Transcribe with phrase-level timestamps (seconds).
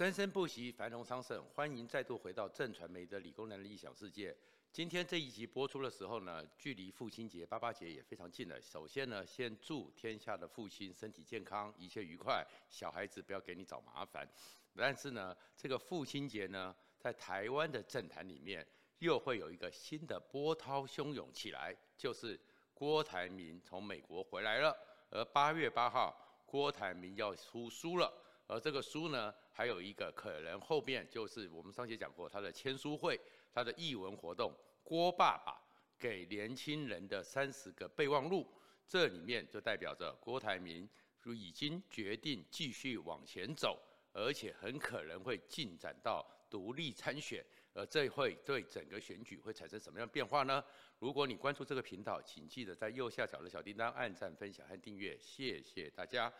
[0.00, 1.44] 生生不息，繁荣昌盛。
[1.54, 4.34] 欢迎再度回到正传媒的理工男的异想世界。
[4.72, 8.58] 今天这一集播出的时候呢，距离父亲节、八八节也非常近了。
[8.62, 14.26] 首先呢，先祝天下的父亲身体健康，一切愉快，小孩子不要给你找麻烦。
[14.74, 18.66] 但是呢，这个父亲节呢，在台湾的政坛里面
[19.00, 22.40] 又会有一个新的波涛汹涌起来，就是
[22.72, 24.74] 郭台铭从美国回来了，
[25.10, 28.10] 而八月八号，郭台铭要出书了。
[28.50, 33.18] 而这个书呢，还有一个可能后面就是我们上节讲过他的签书会，
[33.52, 35.62] 他的译文活动，郭爸爸
[35.96, 38.44] 给年轻人的三十个备忘录，
[38.88, 40.88] 这里面就代表着郭台铭
[41.22, 43.80] 就已经决定继续往前走，
[44.12, 50.64] 而且很可能会进展到独立参选，而这会对整个选举会产生什么样的变化呢？
[50.98, 56.32] 如果你关注这个频道，请记得在右下角的小叮当按赞、分享和订阅，谢谢大家。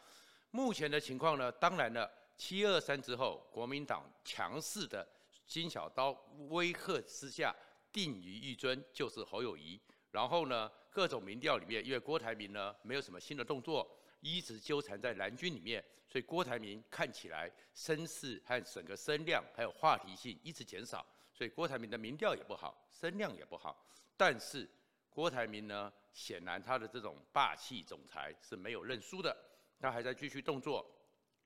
[0.50, 5.06] 目前的情况呢，当然了，七二三之后，国民党强势的
[5.46, 6.10] 金小刀
[6.48, 7.54] 威吓之下，
[7.92, 9.80] 定于一尊就是侯友谊。
[10.10, 13.88] 然后呢，各种民调里面，因为郭台铭呢没有什么新的动作，
[14.20, 23.86] 一直纠缠在蓝军里面，所以郭台铭看起来声势和整个声量还有话题性一直减少，所以郭台铭的民调也不好，声量也不好。
[24.16, 24.68] 但是
[25.08, 29.36] 郭台铭呢，显然他的这种霸气总裁是没有认输的。
[29.80, 30.86] 他还在继续动作，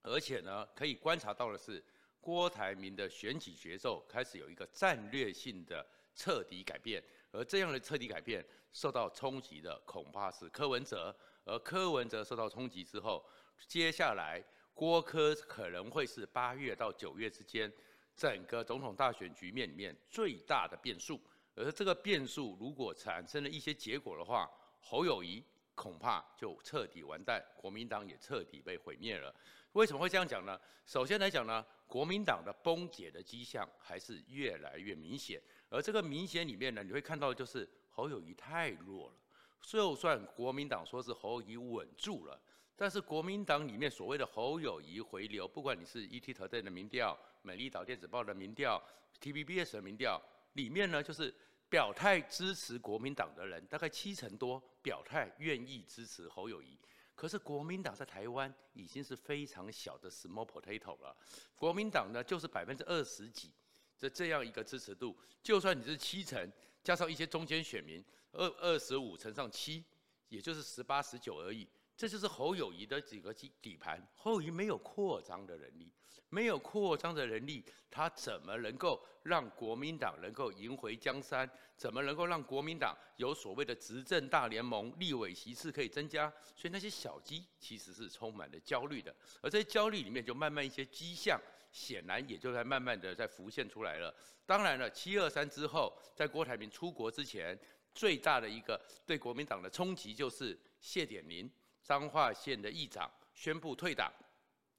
[0.02, 1.82] 而且呢，可以观察到的是，
[2.20, 13.24] 郭台铭的选举节奏开始有一个战略性的彻底改变，而这样的彻底改变受到冲击的恐怕是柯文哲，而柯文哲受到冲击之后，
[13.68, 14.42] 接下来
[14.74, 17.72] 郭柯可能会是八月到九月之间
[18.16, 21.20] 整个总统大选局面里面最大的变数，
[21.54, 25.44] 而这个变数如果产生了一些结果的话，侯友谊。
[25.74, 29.34] 恐怕就彻底完蛋，国民党也彻底被毁灭了。
[29.72, 30.58] 为什么会这样讲呢？
[30.86, 35.42] 首先来讲呢，国民党的崩解的迹象还是越来越明显。
[35.68, 39.14] 而这个明显里面呢，你会看到就是侯友谊太弱了。
[39.60, 42.40] 就算国民党说是侯友谊稳住了，
[42.76, 48.80] 但是国民党里面所谓的侯友谊回流，不管你是 ETtoday 的民调、美丽岛电子报的民调、
[49.20, 50.22] TVBS 的民调，
[50.52, 51.34] 里面呢就是。
[51.74, 56.78] 表态支持国民党的人大概七成多，表态愿意支持侯友宜。
[57.16, 61.16] 可是国民党在台湾已经是非常小的 small potato 了。
[61.56, 63.50] 国民党呢就是百分之二十几
[63.98, 66.48] 的这样一个支持度，就算你是七成，
[66.84, 69.84] 加上一些中间选民，二二十五乘上七，
[70.28, 71.66] 也就是十八十九而已。
[71.96, 74.04] 这就是侯友宜的几个底底盘。
[74.14, 75.92] 侯友宜没有扩张的能力，
[76.28, 81.48] 没有扩张的能力，他怎么能够让国民党能够赢回江山？
[81.76, 86.32] 怎么能够让国民党有所谓的执政大联盟、立委席次可以增加？
[86.56, 89.14] 所以那些小鸡其实是充满了焦虑的。
[89.40, 91.40] 而在焦虑里面，就慢慢一些迹象，
[91.72, 94.14] 显然也就在慢慢的在浮现出来了。
[94.46, 97.58] 当然了，七二三之后，在郭台铭出国之前，
[97.92, 101.50] 最大的一个对国民党的冲击就是谢点林。
[101.84, 104.10] 彰化县的议长宣布退党，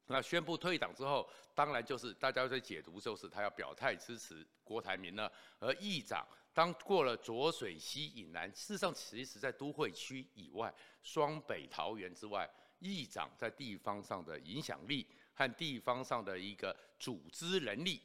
[0.08, 5.32] 那宣布退党之后，当然就是大家在解读，就是他要表态支持郭台铭了。
[5.60, 10.74] 而议长当过了浊水溪以南，事实上其实在都会区以外，
[11.04, 12.50] 双北桃园之外，
[12.80, 18.02] 议长在地方上的影响力和地方上的一个组织能力，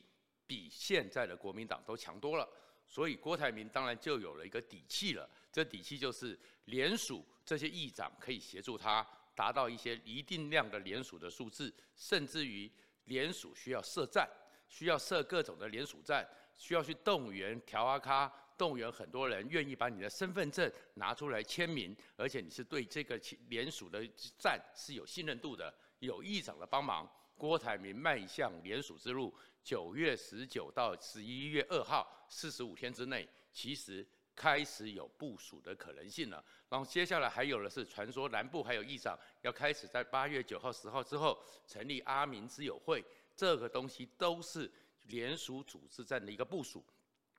[0.46, 2.46] 比现在的国民党都强多了。
[2.90, 9.06] 所以郭台铭当然就有了一个底气了，这底气就是联署这些议长可以协助他
[9.36, 12.68] 达到一些一定量的联署的数字，甚至于
[13.04, 14.28] 联署需要设站，
[14.68, 23.18] 需要设各种的联署站，需要去动员调阿卡，动员很多人愿意把你的身份证拿出来签名，而且你是对这个
[23.48, 24.04] 联署的
[24.36, 27.08] 站是有信任度的，有议长的帮忙。
[27.40, 29.34] 郭台铭迈向联署之路，
[29.64, 34.06] 九月十九到十一月二号，四十五天之内，其实
[34.36, 36.44] 开始有部署的可能性了。
[36.68, 43.02] 然后接下来还有的是传说，南部还有议长要开始在八月九号、十号之后成立阿明之友会，
[43.34, 44.70] 这个东西都是
[45.04, 46.84] 联署组织战的一个部署。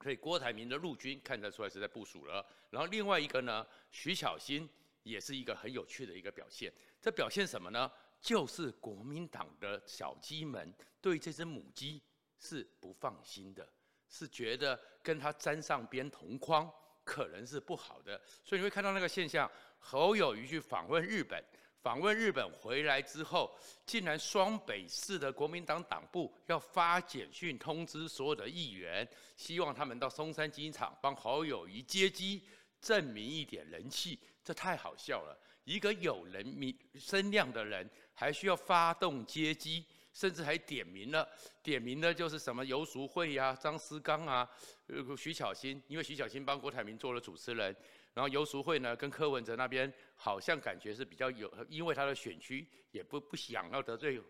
[0.02, 2.44] 所以郭台铭的陆军看得出来是在部署了。
[2.72, 4.68] 然后另外一个呢，徐巧芯
[5.04, 6.74] 也是一个很有趣的一个表现。
[7.00, 7.92] 这表现什么呢？
[8.22, 12.02] 就是国民党的小鸡们对这只母鸡
[12.40, 13.68] 是不放心的，
[14.08, 16.72] 是觉得跟它沾上边同框
[17.04, 19.50] 可能是不好的，所以你会看到那个现象。
[19.80, 21.44] 侯友谊去访问日本，
[21.82, 23.52] 访问日本回来之后，
[23.84, 32.44] 竟然双北市的国民党党部要发简讯通知所有的议员，希望他们到松山机场帮侯友谊接机，
[32.80, 34.20] 证明一点人气。
[34.44, 35.36] 这太好笑了。
[35.64, 37.88] 一个有人民声量的人，
[38.22, 39.84] 还需要发动接机，
[40.14, 41.28] 甚至还点名了，
[41.64, 44.48] 点名的就是什么游淑慧呀、张思刚啊、
[44.86, 47.76] 呃徐巧芯，因为徐巧芯帮郭台铭做了主持人，
[48.14, 54.22] 然后游淑慧呢跟柯文哲那边好像感觉是比较有，因为他的选区也不不想要得罪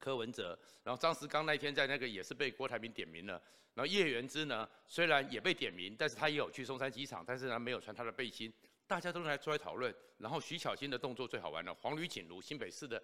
[0.00, 3.40] 柯文哲，然后张思刚那天在那个也是被郭台铭点名了，
[3.74, 8.52] 然后叶元之呢虽然也被点名，但是他也有去松山机场，但是呢没有穿他的背心。
[8.90, 11.72] 大家都来出来讨论，然后徐巧芯的动作最好玩了。
[11.72, 13.00] 黄吕锦如新北市的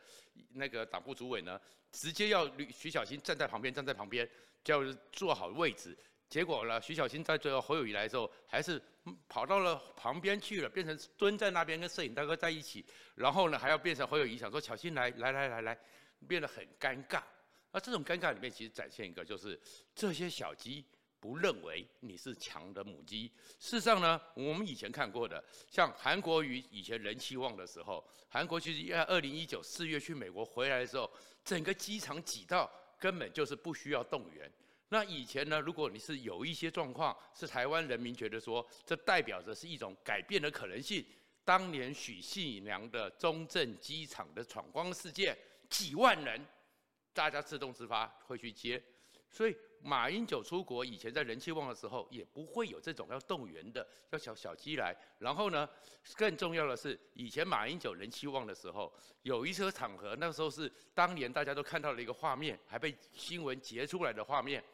[0.55, 1.61] 那个党部主委呢，
[1.93, 4.29] 直接要吕徐巧芯站在旁边，站在旁边，
[4.65, 5.97] 叫坐好位置。
[6.29, 8.83] 结果呢，徐小新在最后侯友宜来的时候，还是
[9.29, 12.85] 跑到了旁边去了，变成蹲在那边跟摄影大哥在一起。
[13.15, 15.79] 然后呢，还要变成侯友宜想说小新来来来来来，
[16.27, 17.23] 变得很尴尬。
[17.71, 19.56] 那这种尴尬里面，其实展现一个就是
[19.94, 20.85] 这些小鸡。
[21.26, 23.26] 不认为你是强的母鸡。
[23.58, 31.11] 事实上呢，我们以前看过的，像韩国瑜以前人气旺的时候，韩国其实在二零一九四月去美国回来的时候，
[31.44, 34.49] 整个机场挤到根本就是不需要动员。
[34.90, 41.05] 那以前呢，如果你是有一些状况，是台湾人民觉得说，这代表着是一种改变的可能性。
[41.44, 45.37] 当年许信良的中正机场的闯关事件，
[45.69, 46.46] 几万人，
[47.12, 48.81] 大家自动自发会去接，
[49.31, 49.56] 所以。
[49.82, 54.96] 马英九出国以前在人气旺的时候，也不会有这种要动员的，要小小鸡来。
[55.19, 55.69] 然后呢，
[56.17, 58.93] 更重要的是，以前马英九人气旺的时候，
[59.23, 64.64] 有一些场合，那时候是当年大家都看到了一个画面，还被新闻截出来的画面，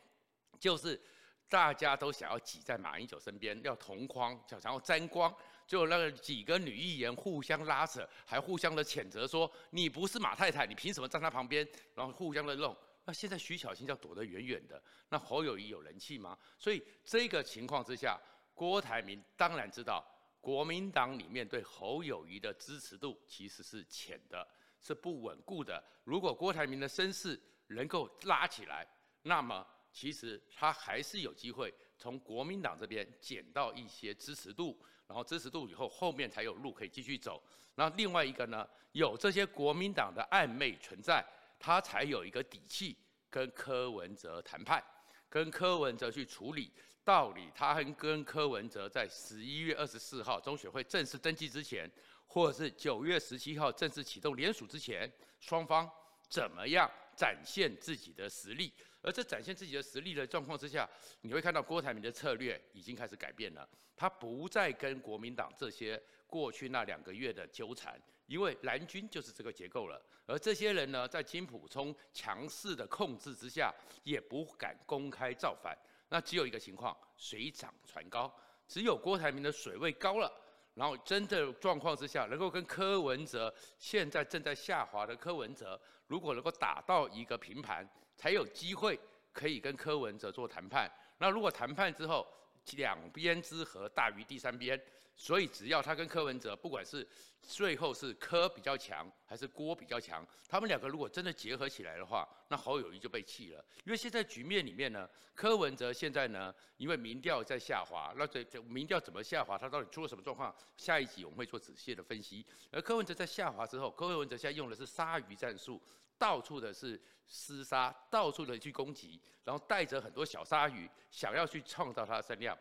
[0.59, 0.99] 就是
[1.47, 5.35] 大家都想要挤在马英九身边，要同框，想想要沾光，
[5.67, 12.75] 就那个几个女议员互相拉扯，还互相的谴责说：“你不是马太太，你凭什么站他旁边？”然后互相的弄。
[13.05, 16.39] 那现在徐巧芯要躲得远远的，那侯友宜有人气吗？
[16.57, 18.17] 所以这个情况之下，
[18.55, 20.05] 郭台铭当然知道
[20.41, 24.47] 国民党里面对侯友宜的支持度其实是浅的，
[24.81, 25.83] 是不稳固的。
[26.05, 28.87] 如果郭台铭的声势能够拉起来，
[29.23, 37.43] 那么其实他还是有机会从国民党这边捡到一些支持度，然后支持度以后后面才有路可以继续走。
[37.75, 41.25] 那另外一个呢，有这些国民党的暧昧存在。
[41.63, 42.99] 他才有一个底气
[43.31, 44.83] 跟柯文哲谈判，
[45.31, 46.73] 跟柯文哲去处理。
[47.05, 51.91] 道理他还跟柯文哲在十一月二十四号中选会正式登记之前，
[52.27, 55.91] 或者是九月十七号正式启动联署之前，双方
[56.29, 58.73] 怎么样展现自己的实力？
[59.01, 60.89] 而这展现自己的实力的状况之下，
[61.23, 68.01] 你会看到郭台铭的策略已经开始改变了，他不再跟国民党这些过去那两个月的纠缠。
[68.27, 73.75] 因为蓝军就是这个结构了，而这些人呢，在金普聪强势的控制之下，
[74.05, 75.77] 也不敢公开造反。
[76.09, 78.33] 那只有一个情况，水涨船高。
[78.69, 80.33] 只有郭台铭的水位高了，
[80.75, 85.79] 然后真的状况之下，能够跟柯文哲现在正在下滑的柯文哲，
[86.13, 87.89] 如果能够打到一个平盘，
[88.19, 89.01] 才有机会
[89.33, 90.87] 可以跟柯文哲做谈判。
[91.17, 92.27] 那如果谈判之后，
[92.73, 94.79] 两边之和大于第三边。
[95.15, 97.07] 所以，只要他跟柯文哲，不管是
[97.43, 103.63] 最后是柯比较强，还是郭比较强，他们两个如果真的结合起来的话，那侯友宜就被弃了。
[103.85, 109.59] 因为现在局面里面呢，柯文哲现在呢，因为民调在下滑，那这这民调怎么下滑？
[109.59, 110.55] 他到底出了什么状况？
[110.79, 112.45] 下一集我们会做仔细的分析。
[112.71, 115.81] 而柯文哲在下滑之后，柯文哲现在用的是鲨鱼战术，
[116.23, 116.97] 到处的是
[117.29, 122.57] 厮杀，到处的去攻击，然后带着很多小鲨鱼，想要去创造它的声量。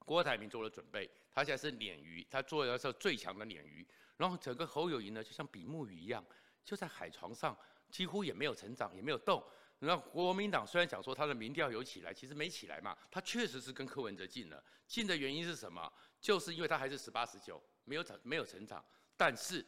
[0.00, 3.86] 郭台铭做了准备，他现在是鲶鱼，他做的是最强的鲶鱼。
[4.18, 6.22] 然后整个侯友宜呢，就像比目鱼一样，
[6.62, 7.56] 就在海床上，
[7.88, 9.42] 几乎也没有成长，也没有动。
[9.78, 12.94] 那国民党虽然讲说他的民调有起来，其实没起来嘛。
[13.10, 15.90] 他确实是跟柯文哲近了，近的原因是什么？
[16.20, 18.84] 就是因为他还是十八十九，没有长，没有成长。
[19.16, 19.64] 但是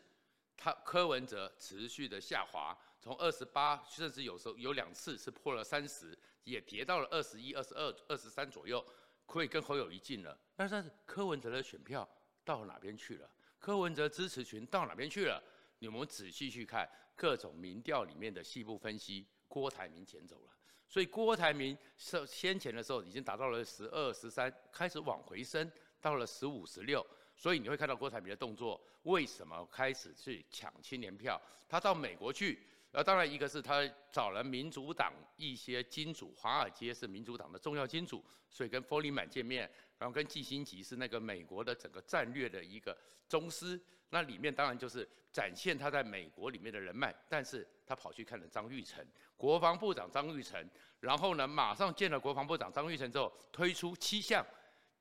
[0.57, 8.85] 他柯文哲持续的下滑，从二十八，甚至有时候有两次是破了三十，也跌到了二十一、二十二、二十三左右。
[9.25, 12.07] 可以跟侯友宜近了，但是柯文哲的选票
[12.45, 13.31] 到哪边去了？
[13.59, 15.43] 柯文哲支持群到哪边去了？
[15.79, 20.53] 你们仔细去看各种民调里面的细部分析，郭台铭捡走了。
[20.87, 27.07] 所以郭台铭是先前的时候已经达到了十二、十三，开始往回升到了十五、十六。
[27.43, 31.43] 所以你会看到郭台铭的动作，为什么开始去抢青年票？
[31.69, 32.57] 他到美国去。
[32.93, 39.69] 那当然，一个是他找了民主党一些金主，华尔街是民主党的重要金主，所以跟弗里曼见面，
[39.99, 42.97] 然后跟季辛吉是那个美国的整个战略的一个
[43.29, 43.81] 宗师，
[44.11, 49.05] 那里面当然就是展现他在美国里面的人脉，但是他跑去看了张玉成，
[49.37, 50.65] 国防部长张玉成，
[51.01, 54.47] 然后呢，马上见了国防部长张玉成之后，推出七项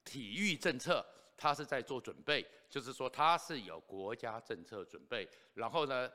[0.04, 1.06] 体育政策。
[1.42, 5.28] 他是在做准备，就是说他是有国家政策准备。
[5.56, 6.08] 然后呢，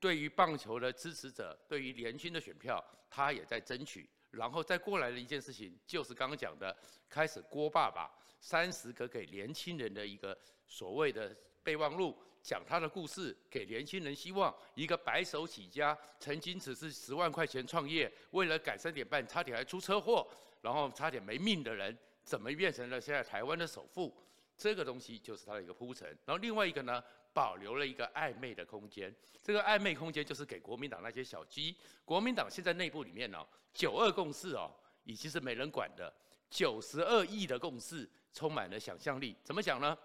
[0.00, 4.08] 对于棒球的支持者，对于年轻的选票，他也在争取。
[4.30, 6.74] 然后再过来的一件事情，就是刚刚讲的，
[7.06, 8.10] 开始郭爸爸
[8.40, 10.34] 三十个给年轻人的一个
[10.66, 14.54] 所谓的备忘录，讲他的故事，给年轻人希望。
[14.74, 20.26] 一个白手起家，曾经只是十万块钱创业，为了赶三点半，差点还出车祸，
[20.62, 24.16] 然后差点没命的人，怎么变成了现在台湾的首富？
[24.62, 26.06] 这个东西就是它的一个铺陈。
[26.24, 27.02] 然后另外一个呢，
[27.32, 29.12] 保留了一个暧昧的空间。
[29.42, 31.76] 这个暧昧空间就是给国民党那些小鸡。
[32.04, 36.14] 国民党现在内部里面呢、哦，九二共识哦，已经是没人管的。
[36.48, 39.36] 九十二亿的共识充满了想象力。
[39.42, 39.98] 怎么讲呢？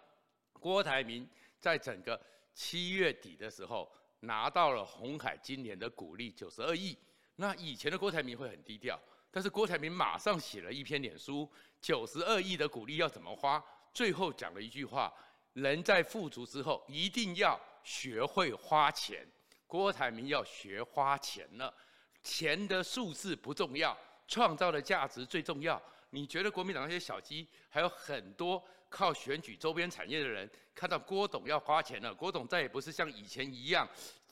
[0.54, 2.20] 郭台铭在整个
[2.52, 3.88] 七月底的时候
[4.22, 6.98] 拿到了鸿海今年的股利九十二亿。
[7.36, 9.00] 那以前的郭台铭会很低调，
[9.30, 11.48] 但是郭台铭马上写了一篇脸书，
[11.80, 13.64] 九十二亿的股利要怎么花？
[13.98, 15.12] 最后讲了一句话。
[15.54, 19.28] 人在富足之后，一定要学会花钱。
[19.66, 21.74] 郭台铭要学花钱了，
[22.22, 25.82] 钱的数字不重要，创造的价值最重要。
[26.12, 33.90] 你觉得国民党那些小鸡，还有很多靠选举周边产业的人，看到郭董要花钱了，郭董再也不是像以前一样，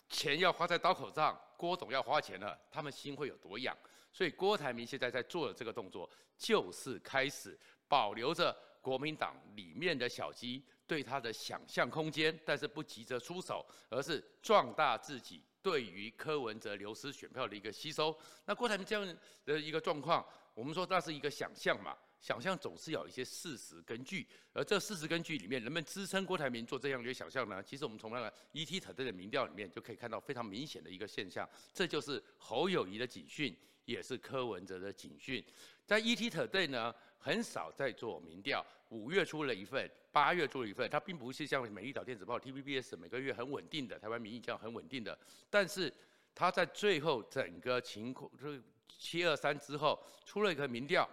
[0.08, 3.76] 钱要花在刀口上，郭董要花钱了，他们心会有多痒？
[4.16, 10.64] 所以郭台铭现在在做的这个动作，就是开始保留着国民党里面的小鸡。
[10.88, 18.16] 对他的想象空间，但是不急着出手，而是壮大自己对于柯文哲流失选票的一个吸收。
[18.46, 27.62] 那郭台铭这样的一个状况，我们说那是一个想象嘛，想象总是有一些事实根据，而这事实根据里面，能不能支撑郭台铭做这样的一个想象呢？
[27.62, 33.56] 其实我们从那个 ET 团队的民调里面就可以看到非常明显的一个现象，这就是侯友宜的警讯，
[33.86, 35.46] 也是柯文哲的警讯。
[35.86, 39.88] 在 ET 团队呢，很少在做民调，五月出了一份。
[40.12, 45.16] 八月做了一份，它并不是像《美丽岛电子报》TVBS 每个月很稳定的台湾民意这样很稳定的，
[45.48, 45.94] 但是
[46.34, 48.64] 它在最后整个情况，就是
[48.98, 51.08] 七二三之后出了一个民调，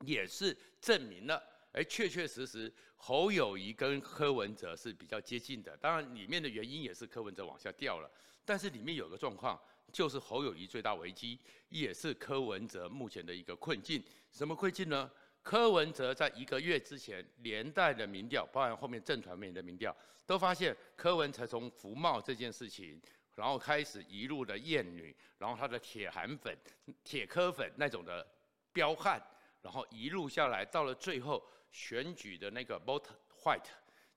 [0.00, 5.76] 也是证明了，哎，确确实实侯友宜跟柯文哲是比较接近的。
[5.76, 8.10] 当然里面的原因也是柯文哲往下掉了，
[8.44, 9.60] 但是里面有个状况，
[9.92, 14.02] 就是侯友宜最大危机，也是柯文哲目前的一个困境。
[14.30, 15.10] 什么困境呢？
[15.42, 22.98] 柯文哲在一个月之前连带的民调，包含后面正团面的民调，都发现柯文哲从服贸这件事情，
[23.34, 26.56] 然后开始一路的厌女，然后他的铁韩粉、
[27.04, 28.26] 铁柯粉那种的
[28.72, 29.22] 彪悍，
[29.64, 31.42] 然后一路下来到了最后
[31.72, 33.08] 选举的那个 vote
[33.42, 33.64] white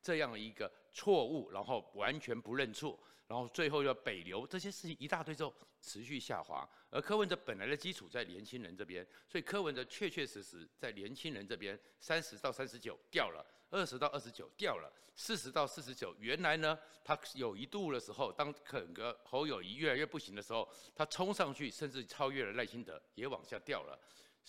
[0.02, 3.00] 这样一个错误，然后完全不认错。
[3.28, 24.00] 然后最后要北流，这些事情一大堆之后持续下滑，而柯文哲本来的基础在年轻人这边，所以柯文哲确确实实在年轻人这边三十到三十九掉了，二十到二十九掉了，四十到四十九，原来呢他有一度的时候，当整个侯友宜越来越不行的时候，他冲上去甚至超越了赖清德，也往下掉了，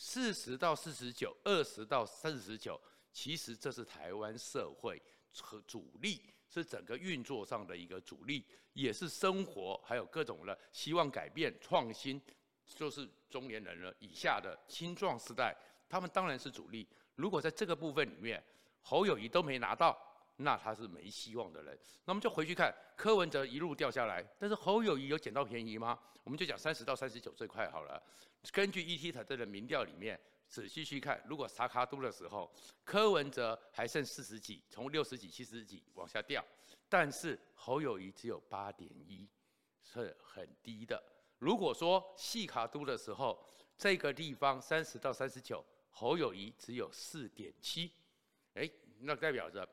[0.00, 2.80] 四十到四十九，二十到三十九，
[3.12, 5.02] 其实这是台湾社会
[5.42, 6.22] 和主力。
[6.50, 12.18] 是整个运作上的一个主力，也是生活还有各种的希望改变创新，
[12.64, 15.54] 就是中年人了以下的青壮时代，
[15.90, 16.88] 他们当然是主力。
[17.16, 18.42] 如果在这个部分里面，
[18.80, 20.07] 侯友谊都没拿到，
[20.38, 21.78] 那他是没希望的人。
[22.04, 25.98] 那我们就回去看柯文哲一路掉下来，但是侯友谊有捡到便宜吗？
[26.24, 28.02] 我们就讲三十到三十九这块好了。
[28.50, 30.18] 根据 ETtoday 的民调里面。
[30.50, 32.50] 仔细去看，如果撒卡都的时候，
[32.82, 36.42] 柯文哲还剩四十几，从六十几、七十几往下掉，
[36.88, 39.28] 但是侯友谊只有八点一，
[39.82, 41.04] 是很低的。
[41.38, 43.38] 如果说细卡都的时候，
[43.76, 47.92] 这个地方三十到三十九，侯友谊只有四点七，
[48.54, 48.66] 哎，
[49.00, 49.68] 那代表着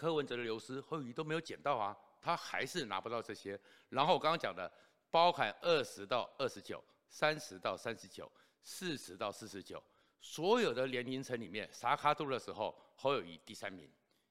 [0.00, 3.60] 柯文哲的流失，侯友宜都没有捡到啊，他还是拿不到这些。
[3.90, 4.72] 然后我刚刚讲的，
[5.10, 9.82] 包含二十到二十九、三十到三十九、四十到四十九。
[10.18, 13.86] 所有的年龄层里面，撒卡都的时候，侯友谊第三名；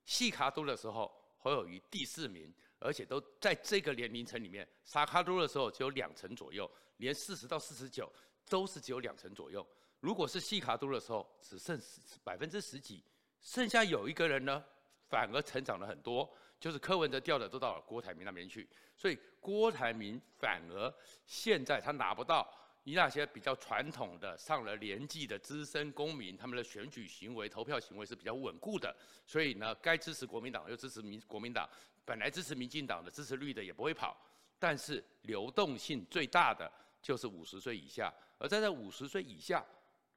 [0.05, 8.11] 细卡都的时候，侯友谊第四名，而且都在这个年龄层里面，撒卡都的时候只有两成左右，连四十到四十九
[8.49, 9.63] 都是只有两成左右。
[9.99, 11.79] 如果是细卡都的时候，只剩
[12.23, 13.03] 百分之十几，
[13.39, 14.65] 剩下有一个人呢，
[15.09, 20.93] 反而成长了很多，就是柯文哲掉的都到郭台铭那边去，所以郭台铭反而
[21.25, 22.47] 现在他拿不到。
[22.85, 31.69] 你那些比较传统的上了年纪的资深公民，他们的选举行为、投票行为是比较稳固的，所以呢，该支持国民党又支持民国民党，
[32.05, 34.17] 本来支持民进党的支持率的也不会跑。
[34.57, 39.63] 但是流动性最大的就是五十岁以下，而在这五十岁以下，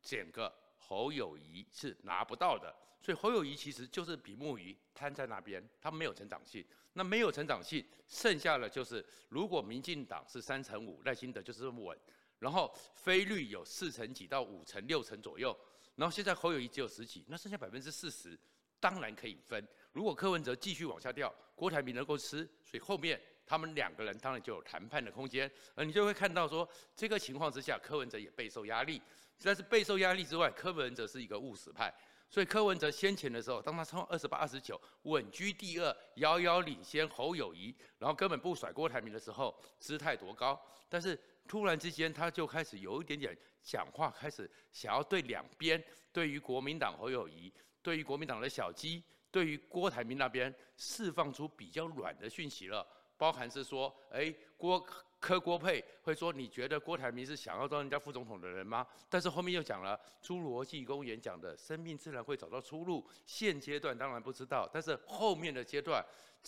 [0.01, 2.75] 整个侯友宜是拿不到的。
[3.03, 6.65] 所以侯友宜其实就是比目鱼摊在那边，他没有成长性。
[6.95, 11.99] 那没有成长性，剩下的就是如果民进党是三成五，赖清德就是稳，
[12.39, 15.55] 然后非绿有四成几到五成六成左右，
[15.97, 18.39] 然后现在侯友宜只有十几，那剩下百分之四十，
[18.79, 19.67] 当然可以分。
[19.93, 23.21] 如果柯文哲继续往下掉，郭台铭能够吃，所以后面。
[23.45, 29.03] 他们两个人当然就有谈判的空间，而你就会看到说，这个情况之下，柯文哲也备受压力。
[29.43, 31.93] 但是备受压力之外，柯文哲是一个务实派，
[32.33, 40.59] 所以柯文哲先前的时候，当他冲二十八、二十九稳居第二，遥遥领先侯友宜，然后根本不甩郭台铭的时候，姿态多高。
[40.89, 52.87] 但是突然之间，他就开始有一点点讲话，开始想要对两边，对于国民党侯友宜，对于国民党的小鸡，对于郭台铭那边释放出比较软的讯息了。
[53.23, 54.85] 包含是说，哎，郭
[55.21, 58.85] 柯郭佩会说，你觉得郭台铭是想要当人家副总统的人吗？
[59.09, 63.09] 但是后面又讲了，侏罗纪公园讲的，生命自然会找到出路。
[63.25, 66.05] 现阶段当然不知道，但是后面的阶段，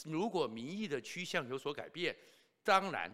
[0.07, 2.13] 如果民意的趋向有所改变，
[2.65, 3.09] 当然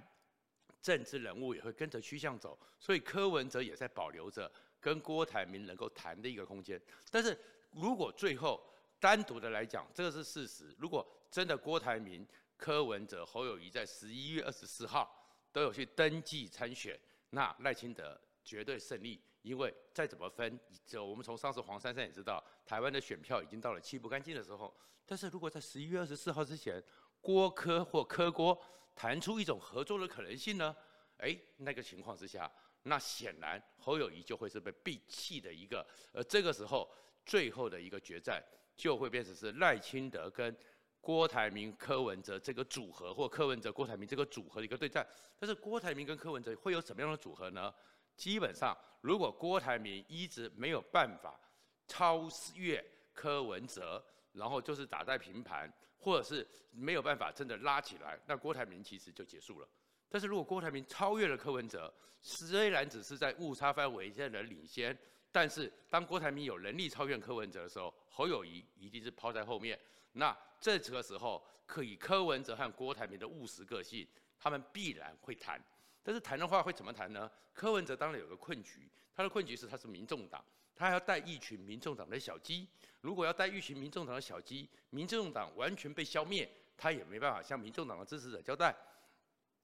[0.81, 2.59] 政治人物也会跟着趋向走。
[2.79, 4.51] 所以柯文哲也在保留着
[4.81, 6.81] 跟郭台铭能够谈的一个空间。
[7.11, 7.39] 但是
[7.73, 8.59] 如果最后
[8.99, 10.75] 单独的来讲，这个是事实。
[10.79, 12.27] 如果真的郭台铭，
[12.61, 15.11] 柯文哲、侯友宜在十一月二十四号
[15.51, 17.01] 都有去登记参选，
[17.31, 24.77] 那赖清德绝对胜利，因为再怎么分，就我们从上次黄珊珊也知道，台湾的选票已经到了七不干净的时候。
[25.07, 26.83] 但是如果在十一月二十四号之前，
[27.23, 28.61] 郭柯或柯郭
[28.95, 30.77] 谈出一种合作的可能性呢？
[31.17, 32.51] 哎，那个情况之下，
[32.83, 36.87] 那显然侯友宜就会是被逼弃的一个，而这个时候
[37.25, 38.45] 最后的一个决战
[38.77, 40.55] 就会变成是赖清德跟。
[41.01, 45.07] 郭台铭、柯文哲这个组合，或柯文哲、郭台铭这个组合的一个对战，
[45.39, 47.73] 但是郭台铭跟柯文哲会有什么样的组合呢？
[48.17, 51.41] 基本上，如果郭台铭一直没有办法
[51.87, 59.69] 超越柯文哲，然后就是打在平盘，或者是没有办法真的拉起来，那郭台铭其实就结束了。
[60.11, 61.91] 但是如果郭台铭超越了柯文哲，
[62.21, 64.97] 虽然只是在误差范围内的领先，
[65.33, 69.81] 但是当郭台铭有能力超越柯文哲的时候，侯友宜一定是抛在后面。
[70.13, 74.07] 那这个时候，可以柯文哲和郭台铭的务实个性，
[74.39, 75.61] 他们必然会谈。
[76.03, 77.31] 但是谈的话会怎么谈呢？
[77.53, 80.45] 柯文哲当然有个困局，他的困局是他是民众党，
[80.77, 82.69] 他要带一群民众党的小鸡。
[83.01, 88.75] 如果要带一群民众党的小鸡，民众党完全被消灭，他也没办法向民众党的支持者交代。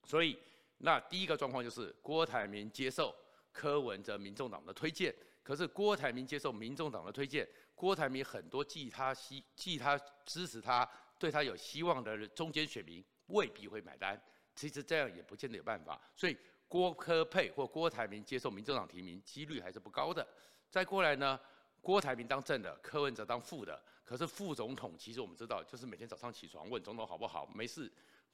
[0.05, 0.39] 所以，
[0.79, 3.15] 那第一个状况就是郭台铭接受
[3.53, 5.15] 柯文哲民众党的推荐。
[5.47, 10.85] 可是郭台铭接受民众党的推荐，郭台铭很多寄他希、寄他支持他、
[11.21, 14.21] 对他有希望的中间选民未必会买单。
[14.57, 16.01] 其实这样也不见得有办法。
[16.17, 20.27] 所以郭柯配或郭台铭接受民众党提名几率还是不高的。
[20.69, 21.39] 再过来呢，
[21.81, 23.81] 郭台铭当正的，柯文哲当副的。
[24.05, 27.89] 可是副总统其实我们知道，就是每天早上起床问总统好不好，没事。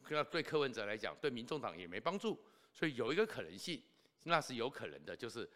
[0.09, 2.43] 那对柯文哲来讲，对民众党也没帮助。
[2.73, 3.83] 所以有一个可能性，
[4.23, 5.47] 那是有可能的，就是。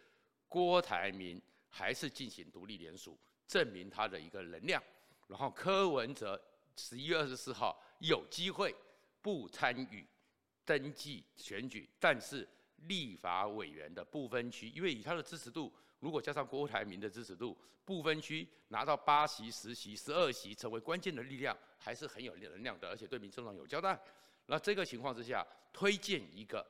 [0.57, 1.39] 郭台铭
[1.69, 4.83] 还是进行独立联署，证明他的一个能量。
[5.27, 6.43] 然后柯文哲
[6.79, 8.75] 十一月二十四号有机会
[9.21, 10.03] 不参与
[10.65, 12.49] 登记选举，但是
[12.87, 24.01] 立法委员的不分区，因为以他的支持度，如果加上郭台铭的支持度，不分区拿到八席、十席、十二席，成为关键的力量，还是很有能量的，而且对民众党有交代。
[24.47, 26.67] 那这个情况之下，推荐一个。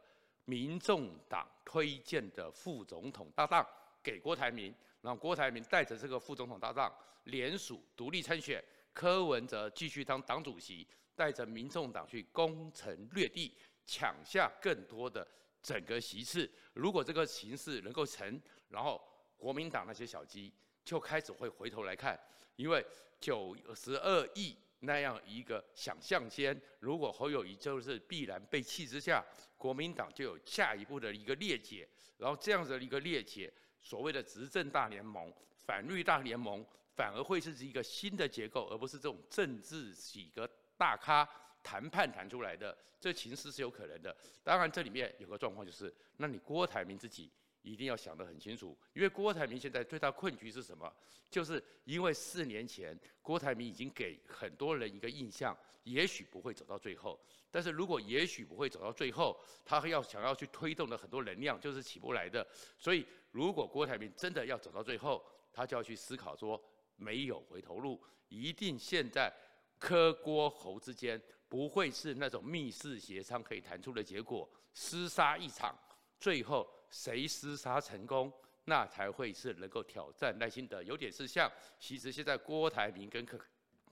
[0.47, 3.67] 民众党推荐的副总统搭档
[4.03, 6.93] 给郭台铭，然后郭台铭带着这个副总统搭档
[7.25, 13.53] 联署独立参选，柯文哲继续当党主席，带着民众党去攻城略地，
[13.85, 15.27] 抢下更多的
[15.61, 16.51] 整个席次。
[16.75, 19.03] 如果这个形势能够成，然后
[19.37, 20.53] 国民党那些小鸡
[20.85, 22.19] 就开始会回头来看，
[22.55, 22.87] 因为
[23.21, 24.57] 九十二亿。
[24.81, 29.25] 那样一个想象间，如果侯友宜就是必然被弃之下，
[29.57, 41.29] 国民党就有下一步的一个裂解，然后这样子的一个裂解，所谓的执政大联盟、反绿大联盟，反而会是一个新的结构，而不是这种政治几个大咖
[41.63, 44.15] 谈判谈出来的，这情势是有可能的。
[44.45, 47.33] 当然，这里面有个状况就是，那你郭台铭自己。
[47.67, 50.91] 一定要想得很清楚，因为郭台铭现在最大困局是什么？
[51.29, 57.21] 就是因为四年前郭台铭已经给很多人一个印象，也许不会走到最后。
[57.51, 62.47] 但是如果也许不会走到最后，他要想要去推动的很多能量就是起不来的。
[62.79, 65.21] 所以如果郭台铭真的要走到最后，
[65.53, 66.63] 他就要去思考说，
[66.95, 69.33] 没有回头路，一定现在
[69.77, 75.77] 柯郭侯之间不会是那种密室协商可以谈出的结果，厮杀一场，
[76.21, 76.71] 最后。
[76.97, 78.33] 谁厮杀成功，
[78.65, 80.83] 那才会是能够挑战赖清德。
[80.83, 83.39] 有点是像，其实现在郭台铭跟柯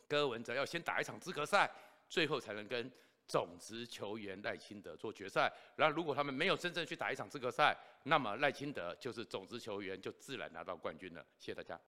[0.09, 1.71] 柯文哲要先打一场资格赛，
[2.09, 2.90] 最后才能跟
[3.29, 5.53] 种子球员赖清德做决赛。
[5.77, 11.23] 然后如果他们没有真正去打一场资格赛，那么赖清德就是种子球员，就自然拿到冠军了。
[11.38, 11.79] 谢谢大家。